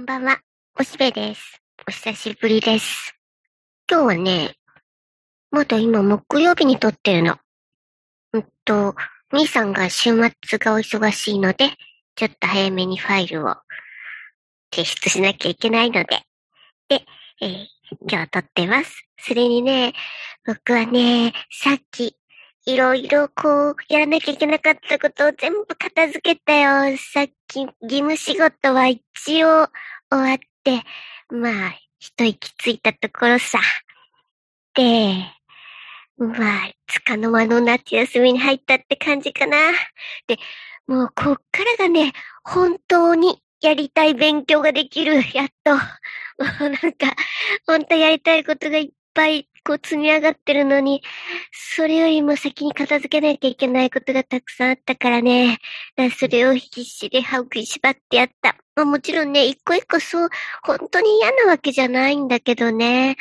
[0.00, 0.40] こんばんは、
[0.78, 1.60] おしべです。
[1.86, 3.14] お久しぶりです。
[3.86, 4.56] 今日はね、
[5.50, 7.36] まだ今木曜日に撮ってるの。
[8.32, 8.94] うんと、
[9.30, 11.72] 兄さんが週末がお忙しいので、
[12.14, 13.56] ちょっと早めにファイルを
[14.70, 16.22] 提出しなきゃいけないので、
[16.88, 17.04] で、
[17.42, 17.66] えー、
[18.10, 19.04] 今日撮ってます。
[19.18, 19.92] それにね、
[20.46, 22.16] 僕はね、さっき、
[22.66, 26.96] いろいろこう、やらなきゃいけなかったことを全部片付けたよ。
[26.98, 29.68] さっき、義務仕事は一応
[30.10, 30.82] 終わって、
[31.30, 33.58] まあ、一息ついたところさ。
[34.74, 35.24] で、
[36.18, 39.56] まあ、つかの間の夏休みに入ったって感じかな。
[40.26, 40.38] で、
[40.86, 42.12] もうこっからがね、
[42.44, 45.22] 本当にやりたい勉強ができる。
[45.34, 45.74] やっと。
[46.60, 47.14] もうなんか、
[47.66, 51.00] 本当やりたいことがいっぱいこう積み上がってるのに、
[51.52, 55.58] それよりも先に片付けなきゃいけないことがたくさんあったからね。
[55.94, 58.56] だそれを必死で歯を食いしばってやった。
[58.74, 60.28] まあ、もちろんね、一個一個そう、
[60.64, 63.16] 本当に嫌なわけじゃないんだけどね。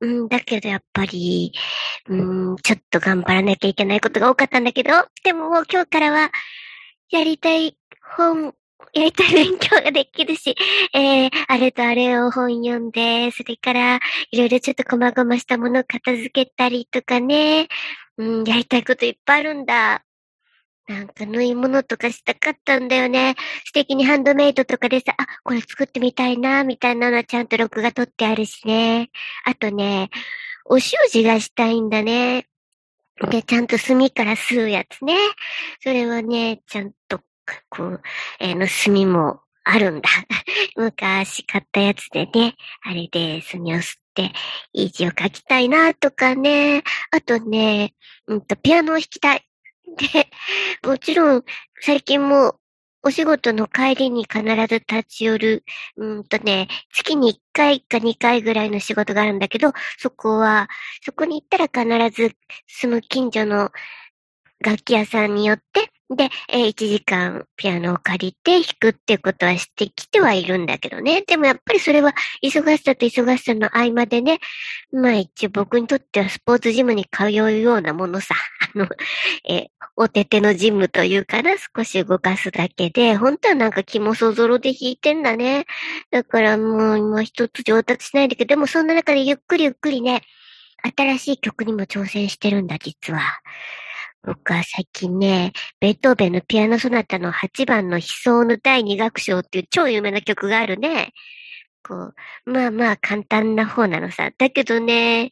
[0.00, 1.52] うん、だけどやっぱり、
[2.08, 6.30] うん、ちょっと頑張らなきゃいけないことが多かったんだけど、でももう今日からは、
[7.10, 7.76] やりたい
[8.16, 8.54] 本
[8.92, 10.56] やりたい勉強ができるし、
[10.94, 14.00] えー、あれとあれを本読んで、それから、
[14.30, 17.68] いろいろちょっと細々したものを片付けたりとかね、
[18.16, 20.04] うん、やりたいこといっぱいあるんだ。
[20.88, 23.36] なんか縫い物とかしたかったんだよね。
[23.64, 29.10] 素敵にハンドメイドとかでさ、あ、これ作ってみたいな、みたいなのはちゃんと録画撮ってあるしね。
[29.44, 30.10] あとね、
[30.64, 32.48] お習字がしたいんだね。
[33.30, 35.14] で、ちゃんと墨から吸うやつね。
[35.80, 37.20] それはね、ちゃんと
[37.68, 38.02] こう、
[38.38, 40.08] えー、墨もあるんだ。
[40.76, 44.32] 昔買ったやつでね、あれで墨を吸って、
[44.72, 46.82] いい字を書きたいなとかね。
[47.10, 47.94] あとね、
[48.26, 49.46] うんと、ピアノを弾きたい。
[50.12, 50.28] で、
[50.86, 51.44] もちろん、
[51.80, 52.60] 最近も
[53.02, 55.64] お仕事の帰りに必ず立ち寄る、
[55.96, 60.68] うんとね、月に1回か2回ぐらいの仕事があるんだけど、そこは、
[61.02, 63.70] そこに行ったら必ず住む近所の
[64.60, 71.22] 楽器屋さんによって、で、えー、1時間ピアノを借りて弾くっていうことはしてきてはいるんだけどね。
[71.22, 74.40] でもやっぱりそれは忙しさと忙しさの合間でね、
[74.92, 78.34] まあ一応僕にとってはスポーツジムに通うようなものさ。
[78.74, 78.88] あの、
[79.48, 85.66] え、お手手のジムというかな、少し動かすだけで、本当はなんか気もそぞろで弾いてんだね。
[86.10, 90.22] だからもう今一つ上達しないんだけど、でもそんな中でゆっくりゆっくりね、
[90.96, 93.20] 新しい曲にも挑戦してるんだ、実は。
[94.22, 101.12] 僕は最近ね、ベートーベンのピアノソナタの8番の悲壮の第2楽章っていう超有名な曲があるね。
[101.82, 102.12] こ
[102.46, 104.30] う、まあまあ簡単な方なのさ。
[104.36, 105.30] だけどね、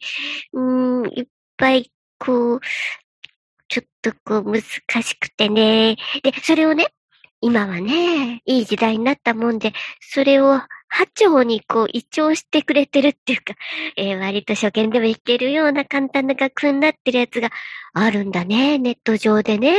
[0.53, 1.27] うん、いっ
[1.57, 2.61] ぱいこう、
[3.67, 4.61] ちょっとこう難
[5.03, 5.97] しくてね。
[6.23, 6.87] で、それをね、
[7.41, 13.53] 今はね、いい時代になったもんで、それを波長にこう、一聴してくれてるっていうか、
[13.95, 17.51] えー、割と初見でも弾けるような簡単な楽譜になってるやつが
[17.93, 19.75] あるんだね、ネット上でね。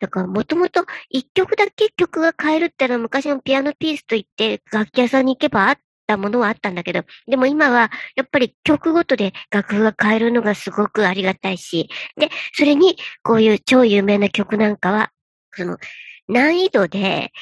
[0.00, 15.10] だからもともと一曲だけ曲が変えるってのは昔のピアノピースと言って楽器屋さんに行けばあったものはあったんだけど、でも今はやっぱり曲ごとで楽譜が変えるのがすごくありがたいし、で、それにこういう超有名な曲なんかは、
[15.52, 15.76] その
[16.28, 17.32] 難易度で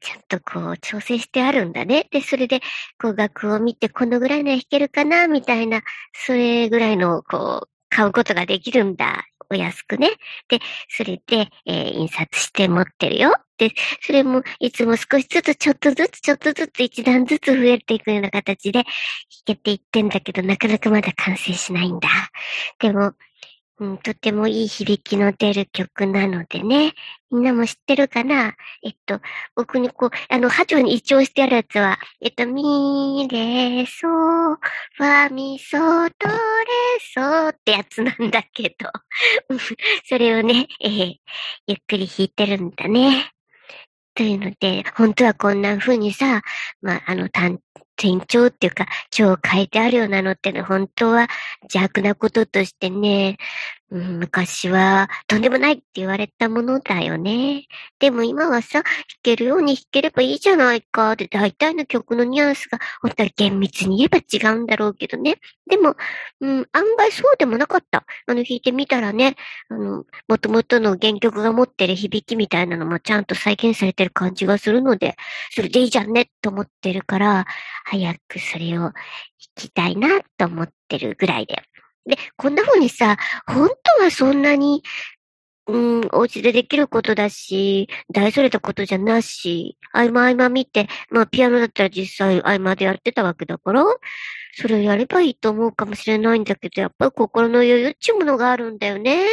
[0.00, 2.08] ちゃんとこう調整してあるんだね。
[2.10, 2.60] で、それで、
[3.00, 5.82] こう楽を見てこのぐらいの弾けるかな、みたいな、
[6.12, 9.24] それぐらいのこう、買うことができるんだ。
[9.50, 10.10] お安くね。
[10.48, 13.34] で、それで、えー、印刷して持ってるよ。
[13.56, 13.72] で、
[14.02, 18.86] それもいつも少しずつ、ちょっとずつ、ちょっとずつ、一段ずつ増えていくような形で弾
[19.46, 22.08] けていってんだけど、なかなかまだ完成しないんだ。
[22.78, 23.14] でも、
[23.80, 26.94] うん、とてもいい響きの出る曲なのでね。
[27.30, 28.56] みんなも知ってるかな？
[28.82, 29.20] えっと、
[29.54, 35.78] 僕にこう、あの、波長に一応してあるやつは、えっと、ミレソ、ファミソ、
[36.18, 36.34] トレ
[37.14, 38.90] ソってやつなんだけど。
[40.08, 41.14] それをね、えー、
[41.68, 43.30] ゆっくり弾いてるんだね。
[44.14, 46.42] というので、本当はこんな風にさ、
[46.82, 47.60] まあ、あの、単
[47.98, 51.28] 転調っていうか、蝶を変えてあるようなのってのは本当は
[51.62, 53.38] 邪悪なこととしてね、
[53.90, 57.66] うん、昔はとんでもないって言われたものだよね。
[57.98, 58.84] でも今はさ、弾
[59.22, 65.38] けるように弾ければいいじゃないかって大体の曲のニュアンスが本当は厳密に言えば違うんだろうけどね。
[65.68, 65.96] でも、
[66.40, 68.04] うん、案外そうでもなかった。
[68.26, 69.36] あの弾いてみたらね、
[69.70, 75.16] あの、元々の原曲が持ってる響きみたいなのもちゃんと再現されてる感じがするので、
[75.50, 77.46] それでいいじゃんねと思ってるから、
[77.90, 78.92] 早くそれを弾
[79.54, 81.62] きたいなと思ってるぐらいで。
[82.06, 83.68] で、こんな風にさ、本
[83.98, 84.82] 当はそんなに
[85.68, 93.84] うん、お家でできることだし、大それたことじゃなし、合間合間見て、まあピアノだったら実際合間でやってたわけだから、
[94.54, 99.26] それをやればいいと思うかもしれないんだけど、やっぱり心の余裕っていうものがあるんだよね。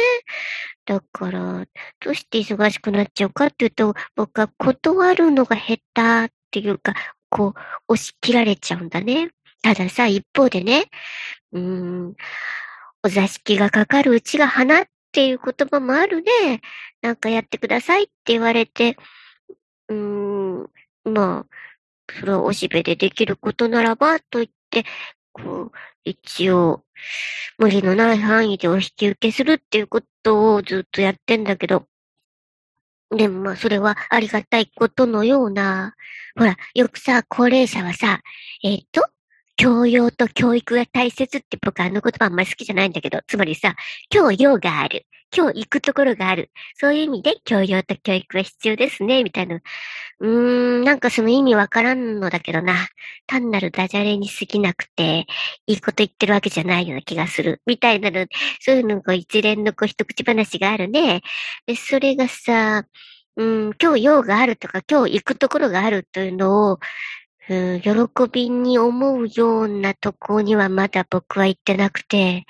[0.84, 1.66] だから、
[2.00, 5.78] どうして忙しくなっちゃうかっていうと、僕は断るのが下
[6.26, 6.94] 手っていうか、
[7.36, 7.54] こう、
[7.88, 9.28] 押し切られちゃうんだね。
[9.62, 10.86] たださ、一方でね、
[11.52, 12.14] うーん、
[13.02, 16.62] お座敷がかかるうちが花っていう言葉もあるね。
[17.02, 18.96] なんかやってくださいって言われて、
[19.88, 20.70] うーん、
[21.04, 21.46] まあ、
[22.18, 24.86] それはおしべでできることならば、と言って、
[25.32, 25.72] こう、
[26.04, 26.84] 一応、
[27.58, 31.86] 無理のない範囲でお引き受けするっていうことをずっとやってんだけど、
[33.10, 35.94] でもま、それはありがたいことのような、
[36.36, 38.20] ほら、よくさ、高齢者はさ、
[38.64, 39.06] えっ、と、
[39.56, 43.76] 教養と教育が大切って僕あの言葉あんまり好きじゃないんだけど、つまりさ、
[44.10, 45.06] 教養がある。
[45.36, 46.50] 今日行くところがある。
[46.74, 49.60] そういう意味で教養と教育は必要ですね、みたいな。
[50.20, 52.74] うーん、なんかその意味わからんのだけどな。
[53.26, 55.26] 単なるダジャレに過ぎなくて、
[55.66, 57.60] いいこと言ってるわけじゃないような気がする。
[57.66, 58.26] みたいなの、
[58.60, 61.20] そういうのが一連のこう一口話があるね。
[61.66, 62.84] で、それがさ、
[63.36, 66.78] うん、今日用があるとか、今日行くところがあるというのを、
[67.48, 72.44] 喜びに思うようなとこにはまだ僕は行ってなくて、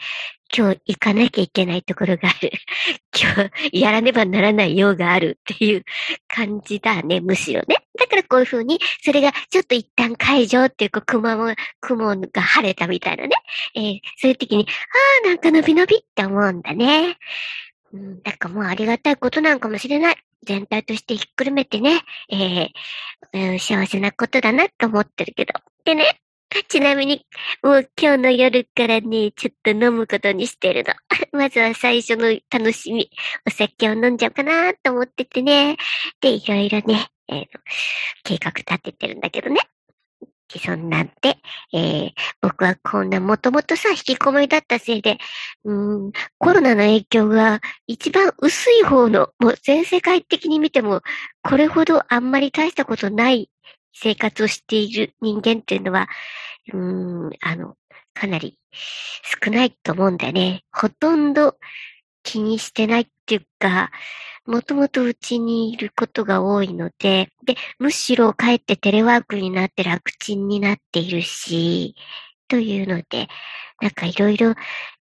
[0.57, 2.53] 今日行かなきゃいけないところがある。
[3.15, 5.85] 今日やらねばならない用があるっていう
[6.29, 7.77] 感じだね、むしろね。
[7.99, 13.31] だからこういう風に、それがちょっと一旦解除っていう、こう、雲も、雲が晴れたみたいなね。
[13.75, 14.67] えー、そういう時に、
[15.25, 17.19] ああ、なんか伸び伸びって思うんだね。
[17.93, 20.17] うん、だかもうありがたいことなんかもしれない。
[20.45, 25.53] 全体としてひっくるめてね、えー、うん、幸せなことだなと思ってるけど。
[25.85, 26.21] でね、
[26.69, 27.27] ちなみに、
[27.63, 30.95] もう今日の夜からね、ちょっと飲むことにしてるの。
[31.33, 33.11] まずは最初の楽しみ。
[33.47, 35.77] お酒を飲んじゃおうかなと思っててね。
[36.21, 37.47] で、いろいろね、えー、
[38.25, 39.61] 計画立ててるんだけどね。
[40.49, 41.39] そんなんで、
[41.73, 45.19] えー、僕はこんなもともとさ、引きこもりだったせいで、
[45.65, 45.73] う
[46.09, 51.03] ん、コロナの影響が一番薄い方の、もう全世界的に見ても、
[51.43, 53.51] これほどあんまり大したことない
[53.93, 56.09] 生活をしている人間っていうのは、
[56.73, 57.75] うん、あの、
[58.15, 58.59] かなり
[59.45, 60.65] 少ないと思うんだよね。
[60.73, 61.57] ほとんど
[62.23, 63.91] 気にしてないっていうか、
[64.47, 71.97] もともとうちにいることが多いので、で、むしろ帰ってテレワークになって楽ちんになっているし、
[72.47, 73.29] というので、
[73.81, 74.55] なんかいろいろ、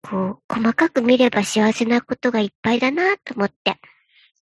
[0.02, 3.80] こう、細かく見れば幸せなことがいっぱいだなと思って、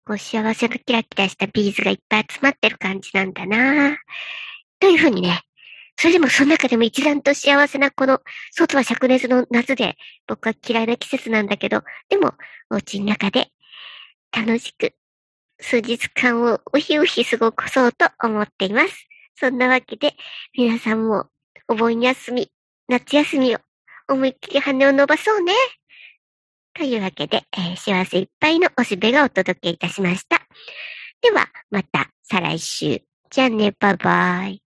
[0.06, 3.98] こう、幸せのキラキラしたビーズがいっぱい集まってる感じなんだな
[4.80, 5.42] というふうにね、
[5.98, 8.20] それでもその中でも一段と幸せなこの、
[8.52, 9.96] 外は灼熱の夏で、
[10.26, 12.34] 僕は嫌いな季節なんだけど、でも、
[12.70, 13.50] お家の中で
[14.36, 14.92] 楽しく、
[15.58, 19.08] 数日間をうひうひ過ごそうと思っています。
[19.40, 20.14] そんなわけで、
[20.56, 21.26] 皆さんも
[21.68, 22.52] お盆休み、
[22.86, 23.60] 夏休みを
[24.08, 25.54] 思いっきり羽を伸ばそうね。
[26.74, 30.46] というわけで、えー、幸せいっぱいのおしべがお届けいたしました。
[31.22, 33.00] では、また再来週。
[33.30, 34.65] じゃあね、バイバイ。